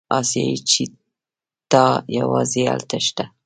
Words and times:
اسیایي 0.19 0.57
چیتا 0.69 1.85
یوازې 2.17 2.61
هلته 2.71 2.97
شته. 3.07 3.25